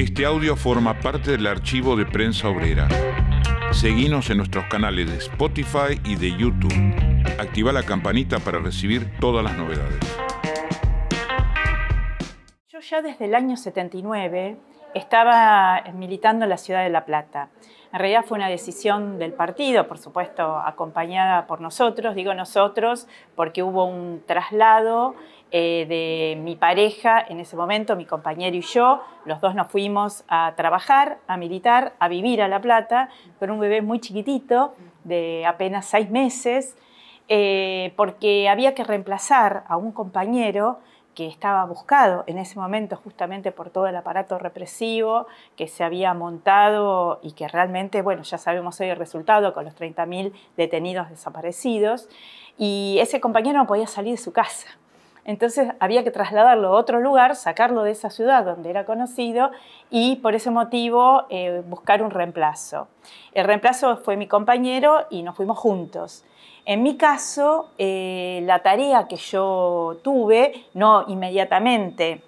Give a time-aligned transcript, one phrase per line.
[0.00, 2.88] Este audio forma parte del archivo de Prensa Obrera.
[3.70, 6.72] Seguinos en nuestros canales de Spotify y de YouTube.
[7.38, 9.98] Activa la campanita para recibir todas las novedades.
[12.68, 14.56] Yo ya desde el año 79
[14.94, 17.50] estaba militando en la ciudad de La Plata.
[17.92, 23.06] En realidad fue una decisión del partido, por supuesto, acompañada por nosotros, digo nosotros,
[23.36, 25.14] porque hubo un traslado
[25.52, 30.24] eh, de mi pareja en ese momento, mi compañero y yo, los dos nos fuimos
[30.28, 33.08] a trabajar, a militar, a vivir a La Plata,
[33.38, 34.74] con un bebé muy chiquitito,
[35.04, 36.76] de apenas seis meses,
[37.28, 40.78] eh, porque había que reemplazar a un compañero
[41.14, 46.14] que estaba buscado en ese momento justamente por todo el aparato represivo que se había
[46.14, 52.08] montado y que realmente, bueno, ya sabemos hoy el resultado con los 30.000 detenidos desaparecidos,
[52.56, 54.68] y ese compañero no podía salir de su casa.
[55.24, 59.50] Entonces había que trasladarlo a otro lugar, sacarlo de esa ciudad donde era conocido
[59.90, 62.88] y por ese motivo eh, buscar un reemplazo.
[63.32, 66.24] El reemplazo fue mi compañero y nos fuimos juntos.
[66.64, 72.22] En mi caso, eh, la tarea que yo tuve, no inmediatamente,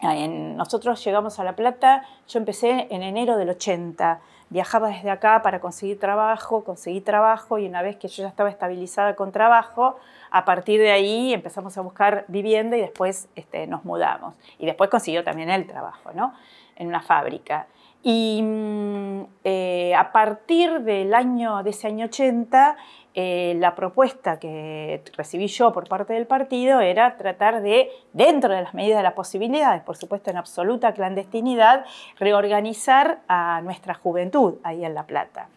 [0.00, 5.60] nosotros llegamos a La Plata, yo empecé en enero del 80, viajaba desde acá para
[5.60, 9.98] conseguir trabajo, conseguí trabajo y una vez que yo ya estaba estabilizada con trabajo,
[10.30, 14.34] a partir de ahí empezamos a buscar vivienda y después este, nos mudamos.
[14.58, 16.34] Y después consiguió también el trabajo, ¿no?
[16.76, 17.66] En una fábrica.
[18.02, 22.76] Y mm, eh, a partir del año, de ese año 80,
[23.20, 28.62] eh, la propuesta que recibí yo por parte del partido era tratar de, dentro de
[28.62, 31.84] las medidas de las posibilidades, por supuesto en absoluta clandestinidad,
[32.20, 35.48] reorganizar a nuestra juventud ahí en La Plata.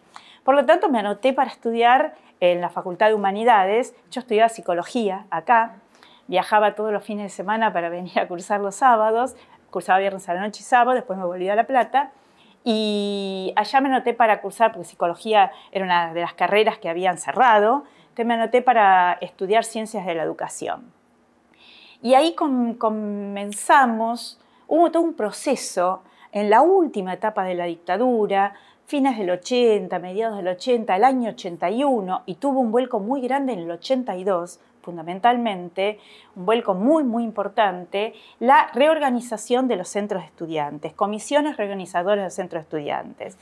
[0.42, 3.94] Por lo tanto, me anoté para estudiar en la Facultad de Humanidades.
[4.10, 5.76] Yo estudiaba psicología acá,
[6.26, 9.36] viajaba todos los fines de semana para venir a cursar los sábados,
[9.70, 12.10] cursaba viernes a la noche y sábado, después me volví a La Plata.
[12.64, 17.18] Y allá me anoté para cursar, porque psicología era una de las carreras que habían
[17.18, 20.92] cerrado, entonces me anoté para estudiar ciencias de la educación.
[22.02, 26.02] Y ahí comenzamos, hubo todo un proceso
[26.32, 28.54] en la última etapa de la dictadura,
[28.86, 33.52] fines del 80, mediados del 80, el año 81, y tuvo un vuelco muy grande
[33.52, 35.98] en el 82, fundamentalmente,
[36.36, 42.30] un vuelco muy, muy importante, la reorganización de los centros de estudiantes, comisiones reorganizadoras de
[42.30, 43.38] centros de estudiantes.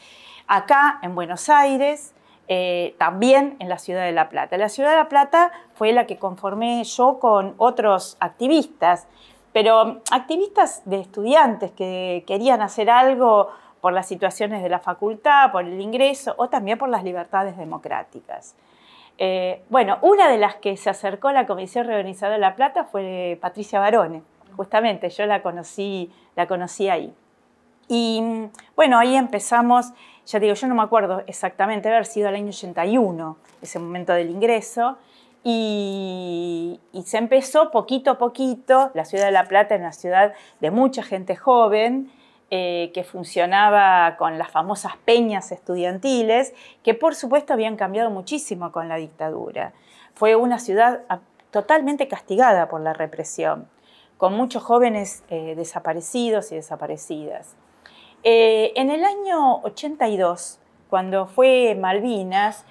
[0.47, 2.15] Acá, en Buenos Aires,
[2.49, 4.57] eh, también en la ciudad de La Plata.
[4.59, 9.07] La ciudad de La Plata fue la que conformé yo con otros activistas,
[9.53, 13.51] pero activistas de estudiantes que querían hacer algo
[13.81, 18.57] por las situaciones de la facultad, por el ingreso o también por las libertades democráticas.
[19.23, 22.85] Eh, bueno, una de las que se acercó a la Comisión Reorganizadora de La Plata
[22.85, 24.23] fue Patricia Barone,
[24.57, 27.13] justamente, yo la conocí, la conocí ahí.
[27.87, 28.23] Y
[28.75, 29.93] bueno, ahí empezamos,
[30.25, 34.31] ya digo, yo no me acuerdo exactamente, haber sido el año 81, ese momento del
[34.31, 34.97] ingreso,
[35.45, 40.33] y, y, se empezó poquito a poquito, la ciudad de La Plata es una ciudad
[40.61, 42.11] de mucha gente joven,
[42.53, 46.53] eh, que funcionaba con las famosas peñas estudiantiles,
[46.83, 49.73] que por supuesto habían cambiado muchísimo con la dictadura.
[50.15, 51.21] Fue una ciudad ah,
[51.53, 53.69] totalmente castigada por la represión,
[54.17, 57.55] con muchos jóvenes eh, desaparecidos y desaparecidas.
[58.25, 62.65] Eh, en el año 82, cuando fue Malvinas,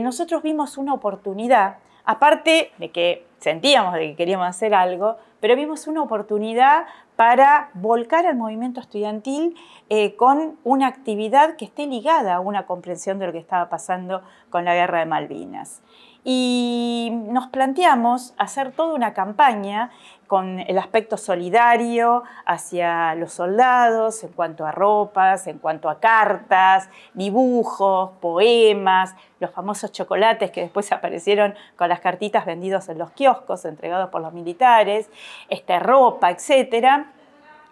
[0.00, 5.86] nosotros vimos una oportunidad, aparte de que sentíamos de que queríamos hacer algo, pero vimos
[5.88, 9.54] una oportunidad para volcar al movimiento estudiantil
[9.90, 14.22] eh, con una actividad que esté ligada a una comprensión de lo que estaba pasando
[14.48, 15.82] con la guerra de Malvinas.
[16.24, 19.90] Y nos planteamos hacer toda una campaña
[20.34, 26.90] con el aspecto solidario hacia los soldados en cuanto a ropas, en cuanto a cartas,
[27.12, 33.64] dibujos, poemas, los famosos chocolates que después aparecieron con las cartitas vendidos en los kioscos
[33.64, 35.08] entregados por los militares,
[35.48, 37.04] esta ropa, etc.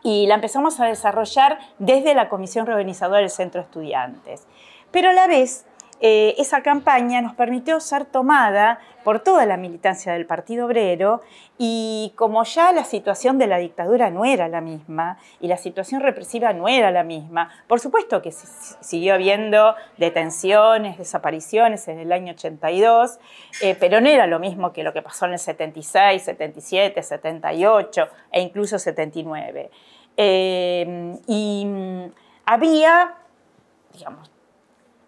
[0.05, 4.47] Y la empezamos a desarrollar desde la Comisión Reorganizadora del Centro Estudiantes.
[4.93, 5.67] Pero a la vez
[6.05, 11.23] eh, esa campaña nos permitió ser tomada por toda la militancia del Partido Obrero
[11.59, 16.01] y como ya la situación de la dictadura no era la misma y la situación
[16.01, 22.33] represiva no era la misma, por supuesto que siguió habiendo detenciones, desapariciones en el año
[22.33, 23.21] 82,
[23.61, 28.09] eh, pero no era lo mismo que lo que pasó en el 76, 77, 78
[28.33, 29.71] e incluso 79.
[30.17, 31.67] Eh, y
[32.45, 33.15] había,
[33.93, 34.33] digamos,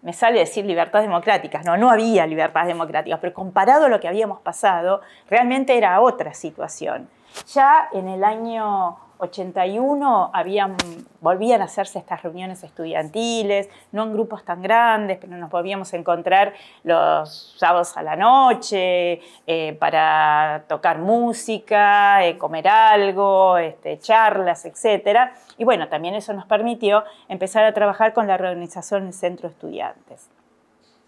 [0.05, 4.07] me sale decir libertades democráticas, no, no había libertades democráticas, pero comparado a lo que
[4.07, 7.09] habíamos pasado, realmente era otra situación.
[7.51, 10.75] Ya en el año 81 habían,
[11.21, 15.97] volvían a hacerse estas reuniones estudiantiles, no en grupos tan grandes, pero nos volvíamos a
[15.97, 24.65] encontrar los sábados a la noche eh, para tocar música, eh, comer algo, este, charlas,
[24.65, 25.31] etc.
[25.57, 29.53] Y bueno, también eso nos permitió empezar a trabajar con la reorganización del centro de
[29.53, 30.29] estudiantes.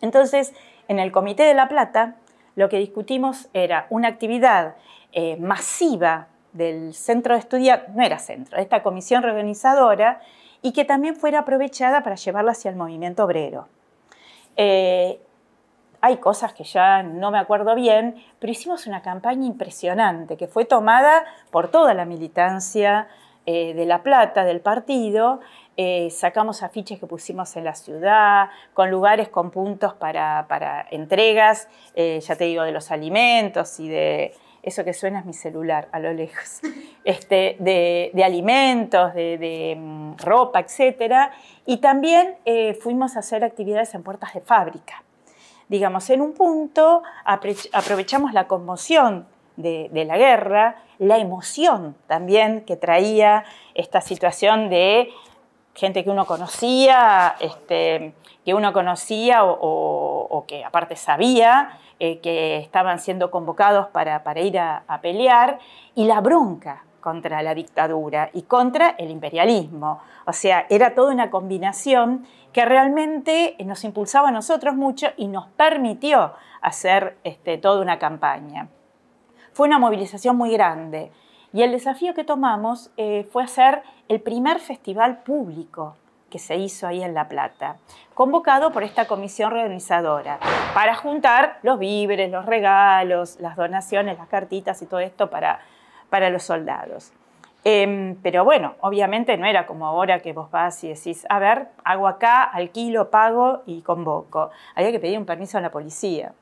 [0.02, 0.54] Entonces,
[0.88, 2.16] en el Comité de La Plata,
[2.56, 4.76] lo que discutimos era una actividad
[5.12, 10.22] eh, masiva del centro de estudiantes, no era centro, esta comisión reorganizadora,
[10.62, 13.68] y que también fuera aprovechada para llevarla hacia el movimiento obrero.
[14.56, 15.20] Eh,
[16.02, 20.66] hay cosas que ya no me acuerdo bien, pero hicimos una campaña impresionante que fue
[20.66, 23.08] tomada por toda la militancia
[23.46, 25.40] eh, de La Plata, del partido.
[25.76, 31.68] Eh, sacamos afiches que pusimos en la ciudad, con lugares con puntos para, para entregas,
[31.96, 34.34] ya te digo, de los alimentos y de,
[34.68, 36.60] eso que suena es mi celular a lo lejos,
[37.04, 41.32] este, de, alimentos, de, mm, ropa, etc.
[41.66, 45.04] Y también eh, fuimos a hacer actividades en puertas de fábrica.
[45.70, 49.28] Digamos, en un punto aprovechamos la conmoción
[49.58, 53.44] de, la guerra, la emoción también que traía
[53.74, 55.10] esta situación de
[55.78, 58.14] gente que uno conocía, este,
[58.44, 65.00] que uno conocía o que aparte sabía, eh, que estaban siendo convocados para, ir a,
[65.02, 65.58] pelear,
[65.96, 70.00] y la bronca contra la dictadura y contra el imperialismo.
[70.28, 75.48] O sea, era toda una combinación que realmente nos impulsaba a nosotros mucho y nos
[75.48, 78.68] permitió hacer este, toda una campaña.
[79.54, 81.12] Fue una movilización muy grande
[81.54, 85.96] y el desafío que tomamos eh, fue hacer el primer festival público
[86.30, 87.78] que se hizo ahí en La Plata,
[88.14, 90.40] convocado por esta comisión reorganizadora,
[90.74, 95.62] para juntar los víveres, los regalos, las donaciones, las cartitas y todo esto para,
[96.10, 97.14] para los soldados.
[97.64, 101.68] Em, pero bueno, obviamente no era como ahora que vos vas y decís, a ver,
[101.84, 104.52] hago acá, alquilo, pago y convoco.
[104.76, 106.34] Había que pedir un permiso a la policía.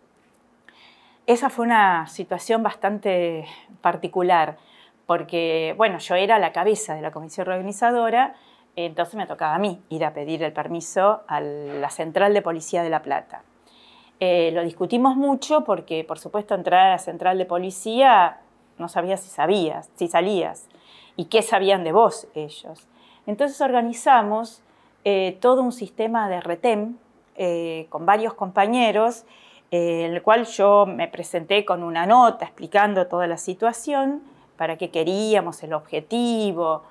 [1.25, 3.47] Esa fue una situación bastante
[3.81, 4.57] particular,
[5.05, 8.35] porque, bueno, yo era la cabeza de la comisión reorganizadora
[8.75, 12.83] entonces me tocaba a mí ir a pedir el permiso a la Central de Policía
[12.83, 13.43] de La Plata.
[14.19, 18.39] Eh, lo discutimos mucho porque, por supuesto, entrar a la Central de Policía
[18.77, 20.67] no sabías si sabías, si salías
[21.15, 22.87] y qué sabían de vos ellos.
[23.25, 24.61] Entonces organizamos
[25.05, 26.99] eh, todo un sistema de retén
[27.37, 29.25] eh, con varios compañeros,
[29.71, 34.21] en el cual yo me presenté con una nota explicando toda la situación,
[34.57, 36.83] para qué queríamos, el objetivo,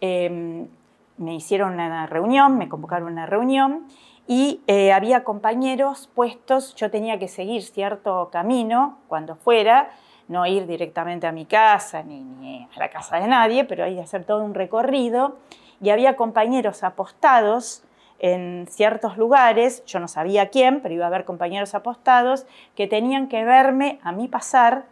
[0.00, 0.68] em,
[1.16, 3.86] me hicieron una reunión, me convocaron una reunión
[4.26, 9.90] y eh, había compañeros puestos, yo tenía que seguir cierto camino cuando fuera,
[10.28, 14.24] no ir directamente a mi casa ni, a la casa de nadie, pero que hacer
[14.24, 15.38] todo un recorrido.
[15.80, 17.82] Y había compañeros apostados
[18.18, 23.28] en ciertos lugares, yo no sabía quién, pero iba a haber compañeros apostados que tenían
[23.28, 24.86] que verme a mí pasar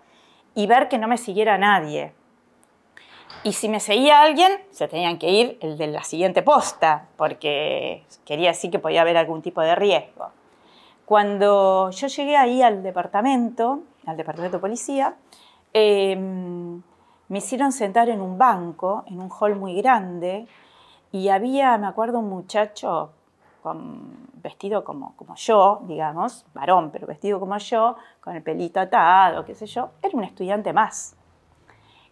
[0.54, 2.12] y ver que no me siguiera nadie.
[3.46, 8.04] Y si me seguía alguien, se tenían que ir el de la siguiente posta, porque
[8.24, 10.32] quería decir que podía haber algún tipo de riesgo.
[11.04, 15.14] Cuando yo llegué ahí al departamento, al departamento de policía,
[15.72, 16.82] em,
[17.28, 20.48] me hicieron sentar en un banco, en un hall muy grande,
[21.12, 23.12] y había, me acuerdo, un muchacho
[24.42, 29.54] vestido como, como yo, digamos, varón, pero vestido como yo, con el pelito atado, qué
[29.54, 31.15] sé yo, era un estudiante más.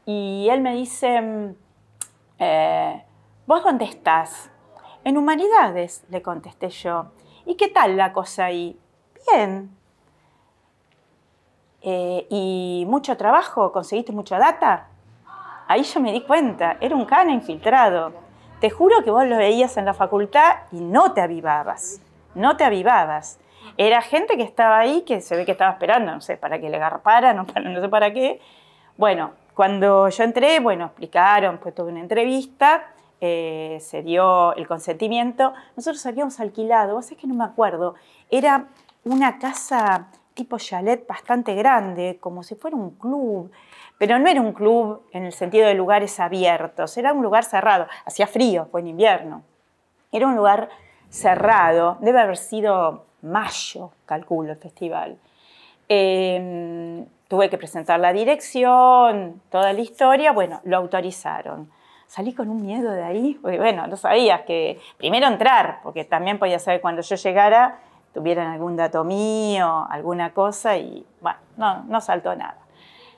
[0.06, 1.54] Y él me dice, mm,
[2.38, 3.04] eh,
[3.46, 4.50] ¿vos dónde estás?
[5.04, 7.12] En humanidades, le contesté yo.
[7.46, 8.78] ¿Y qué tal la cosa ahí?
[9.30, 9.70] Bien.
[11.82, 13.70] Eh, ¿Y mucho trabajo?
[13.72, 14.88] ¿Conseguiste mucha data?
[15.66, 18.12] Ahí yo me di cuenta, era un cana infiltrado.
[18.60, 22.00] Te juro que vos lo veías en la facultad y no te avivabas,
[22.34, 23.38] no te avivabas.
[23.76, 26.70] Era gente que estaba ahí, que se ve que estaba esperando, no sé, para que
[26.70, 28.40] le garpara, no, no sé para qué.
[28.96, 35.54] Bueno, cuando yo entré, bueno, explicaron, pues tuve una entrevista, eh, se dio el consentimiento.
[35.76, 37.94] Nosotros habíamos alquilado, vos que no me acuerdo,
[38.30, 38.66] era
[39.04, 43.52] una casa tipo chalet bastante grande, como si fuera un club,
[43.98, 47.86] pero no era un club en el sentido de lugares abiertos, era un lugar cerrado,
[48.04, 49.42] hacía frío, fue en invierno.
[50.10, 50.68] Era un lugar
[51.08, 55.18] cerrado, debe haber sido mayo, calculo, el festival.
[55.88, 61.70] Eh, tuve que presentar la dirección, toda la historia, bueno, lo autorizaron.
[62.06, 66.38] Salí con un miedo de ahí, porque bueno, no sabías que primero entrar, porque también
[66.38, 67.78] podía ser cuando yo llegara
[68.12, 72.58] tuvieran algún dato mío, alguna cosa, y bueno, no, no saltó nada.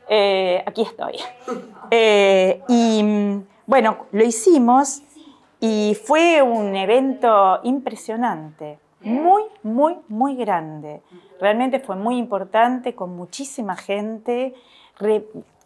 [0.08, 1.16] Eh, aquí estoy.
[1.88, 5.02] Eh, y Bueno, lo hicimos
[5.60, 11.02] y fue un evento impresionante, muy, muy, muy grande.
[11.40, 14.54] Realmente fue muy importante, con muchísima gente.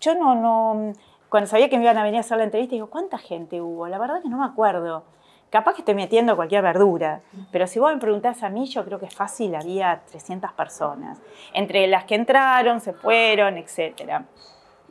[0.00, 0.92] yo no, no,
[1.28, 3.86] cuando sabía que me iban a venir a hacer la entrevista, digo, ¿cuánta gente hubo?
[3.86, 5.04] La verdad que no me acuerdo.
[5.50, 9.00] Capaz que estoy metiendo cualquier verdura, pero si vos me preguntás a mí, yo creo
[9.00, 11.20] que es fácil, había 300 personas,
[11.54, 14.26] entre las que entraron, se fueron, etcétera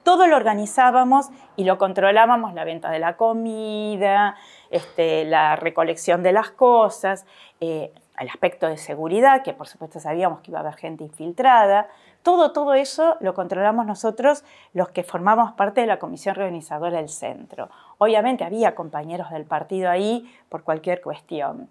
[0.04, 4.36] todo lo organizábamos y lo controlábamos, la venta de la comida,
[4.72, 7.26] este, la recolección de las cosas,
[7.60, 11.88] eh, el aspecto de seguridad, que por supuesto sabíamos que iba a haber gente infiltrada.
[12.24, 17.10] Todo, todo eso lo controlamos nosotros, los que formamos parte de la comisión organizadora del
[17.10, 17.70] centro.
[17.98, 21.70] Obviamente había compañeros del partido ahí por cualquier cuestión.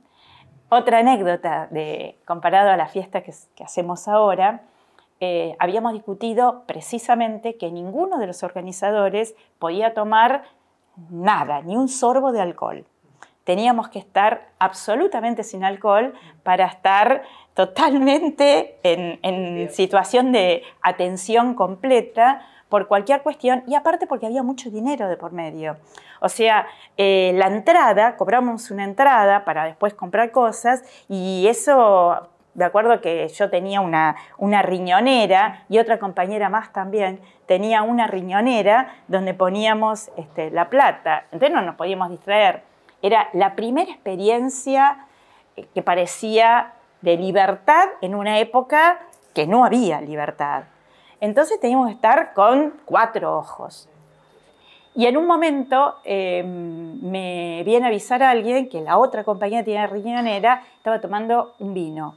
[0.70, 4.62] Otra anécdota de, comparado a la fiesta que hacemos ahora,
[5.20, 10.44] eh, habíamos discutido precisamente que ninguno de los organizadores podía tomar
[11.10, 12.86] nada, ni un sorbo de alcohol.
[13.48, 16.12] Teníamos que estar absolutamente sin alcohol
[16.42, 17.22] para estar
[17.54, 25.08] totalmente en, situación de atención completa por cualquier cuestión y aparte porque había mucho dinero
[25.08, 25.78] de por medio.
[26.20, 26.66] O sea,
[26.98, 33.28] eh, la entrada, cobramos una entrada para después comprar cosas y eso de acuerdo que
[33.28, 40.10] yo tenía una, una riñonera y otra compañera más también tenía una riñonera donde poníamos
[40.18, 41.24] este, la plata.
[41.32, 42.67] Entonces no nos podíamos distraer.
[43.02, 45.06] Era la primera experiencia
[45.56, 49.00] eh, que parecía de libertad en una época
[49.34, 50.64] que no había libertad.
[51.20, 53.88] Entonces teníamos que estar con cuatro ojos.
[54.94, 59.62] Y en un momento em, me viene a avisar a alguien que la otra que
[59.62, 62.16] tenía riñonera estaba tomando un vino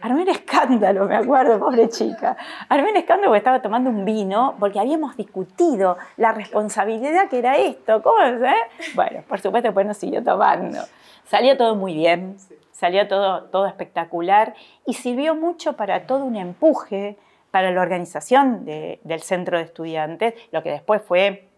[0.00, 2.36] Armé un escándalo, me acuerdo, pobre chica.
[2.68, 7.56] Armé un escándalo porque estaba tomando un vino, porque habíamos discutido la responsabilidad que era
[7.56, 8.02] esto.
[8.02, 8.42] ¿Cómo es?
[8.42, 8.92] Eh?
[8.94, 10.78] Bueno, por supuesto, después nos siguió tomando.
[11.24, 12.36] Salió todo muy bien,
[12.72, 17.16] salió todo, todo espectacular y sirvió mucho para todo un empuje
[17.50, 21.48] para la organización del centro de estudiantes, lo que después fue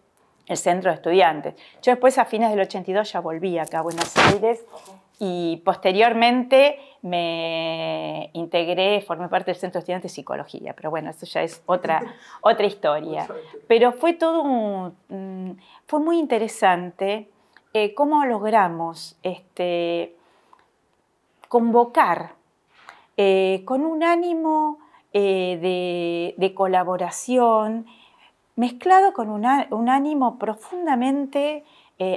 [0.47, 1.55] el centro de estudiantes.
[1.81, 4.63] Yo después a fines del 82 ya volví acá a Buenos Aires
[5.19, 11.25] y posteriormente me integré, formé parte del Centro de Estudiantes de Psicología, pero bueno, eso
[11.25, 12.01] ya es otra,
[12.41, 13.27] otra historia.
[13.67, 14.93] Pero fue todo
[15.87, 17.29] fue muy interesante
[17.73, 20.15] eh, cómo logramos este,
[21.47, 22.33] convocar
[23.17, 24.79] eh, con un ánimo
[25.13, 27.87] eh, de, colaboración,
[28.55, 31.63] mezclado con un ánimo profundamente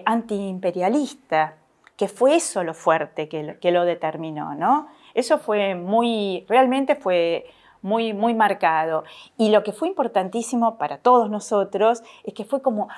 [0.05, 1.57] antiimperialista
[1.97, 4.89] que fue eso lo fuerte que, lo determinó, ¿no?
[5.15, 7.47] Eso fue muy, realmente fue
[7.83, 9.05] muy, muy marcado.
[9.37, 12.89] Y lo que fue importantísimo para todos nosotros es que fue como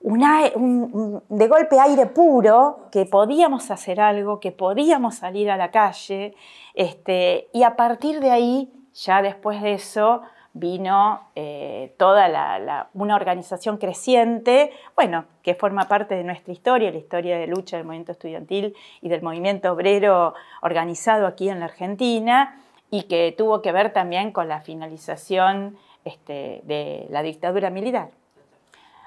[0.00, 6.34] un, de golpe aire puro, que podíamos hacer algo, que podíamos salir a la calle,
[6.74, 10.22] este, y a partir de ahí, ya después de eso,
[10.54, 17.38] vino eh, toda una organización creciente, bueno, que forma parte de nuestra historia, la historia
[17.38, 23.04] de lucha del movimiento estudiantil y del movimiento obrero organizado aquí en la Argentina y
[23.04, 28.10] que tuvo que ver también con la finalización este, de la dictadura militar.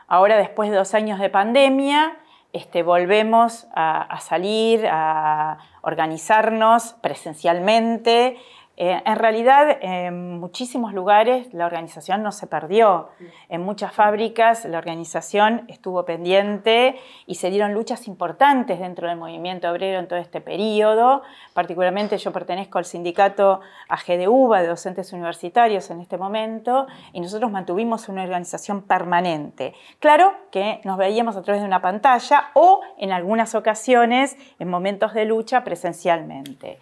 [0.08, 2.18] Ahora, después de dos años de pandemia,
[2.54, 8.38] este, volvemos a salir, a organizarnos presencialmente,
[8.78, 13.10] eh, en realidad, en muchísimos lugares la organización no se perdió.
[13.48, 19.70] En muchas fábricas la organización estuvo pendiente y se dieron luchas importantes dentro del movimiento
[19.70, 21.22] obrero en todo este periodo.
[21.54, 28.10] Particularmente yo pertenezco al sindicato AGDUBA de docentes universitarios en este momento y nosotros mantuvimos
[28.10, 29.74] una organización permanente.
[30.00, 35.14] Claro que nos veíamos a través de una pantalla o en algunas ocasiones, en momentos
[35.14, 36.80] de lucha, presencialmente.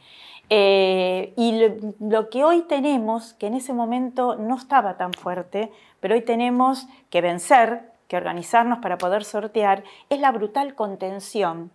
[0.49, 1.69] Eh, y
[1.99, 6.87] lo, que hoy tenemos, que en ese momento no estaba tan fuerte, pero hoy tenemos
[7.09, 11.71] que vencer, que organizarnos para poder sortear, es la brutal contención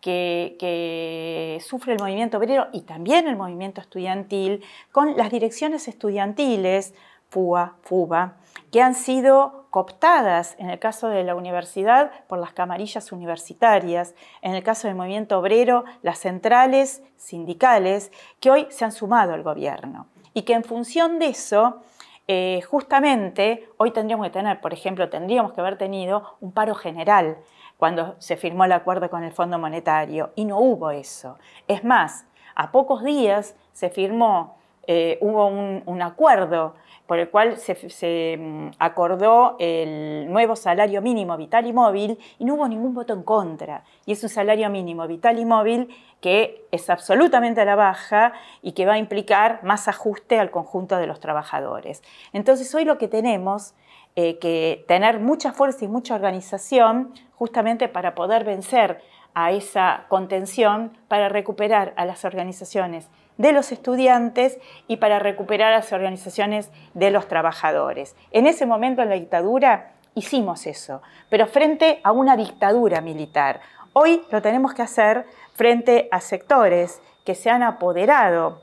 [0.00, 6.94] que, que, sufre el movimiento obrero y también el movimiento estudiantil con las direcciones estudiantiles,
[7.30, 8.36] FUA, FUBA,
[8.70, 14.54] que han sido cooptadas, en el caso de la universidad, por las camarillas universitarias, en
[14.54, 20.06] el caso del movimiento obrero, las centrales sindicales, que hoy se han sumado al gobierno.
[20.32, 21.82] Y que en función de eso,
[22.28, 27.38] eh, justamente, hoy tendríamos que tener, por ejemplo, tendríamos que haber tenido un paro general
[27.76, 31.36] cuando se firmó el acuerdo con el Fondo Monetario, y no hubo eso.
[31.66, 34.54] Es más, a pocos días se firmó
[34.86, 36.74] eh, hubo un, acuerdo
[37.06, 42.54] por el cual se, mm, acordó el nuevo salario mínimo vital y móvil y no
[42.54, 43.84] hubo ningún voto en contra.
[44.06, 45.88] Y es un salario mínimo vital y móvil
[46.20, 48.32] que es absolutamente a la baja
[48.62, 52.02] y que va a implicar más ajuste al conjunto de los trabajadores.
[52.32, 53.74] Entonces hoy lo que tenemos
[54.16, 59.02] eh, que tener mucha fuerza y mucha organización justamente para poder vencer
[59.34, 65.92] a esa contención, para recuperar a las organizaciones de los estudiantes y para recuperar las
[65.92, 68.16] organizaciones de los trabajadores.
[68.30, 73.60] En ese momento en la dictadura hicimos eso, pero frente a una dictadura militar.
[73.92, 78.62] Hoy lo tenemos que hacer frente a sectores que se han apoderado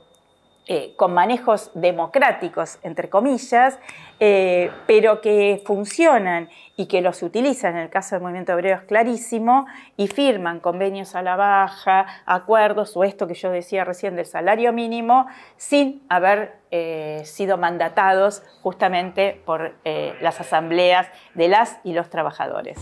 [0.68, 3.78] eh, con manejos democráticos, entre comillas,
[4.20, 6.48] eh, pero que funcionan
[6.82, 11.14] y que los utilizan, en el caso del movimiento obrero es clarísimo, y firman convenios
[11.14, 16.56] a la baja, acuerdos o esto que yo decía recién del salario mínimo, sin haber
[16.72, 22.78] eh, sido mandatados justamente por las asambleas de las y los trabajadores.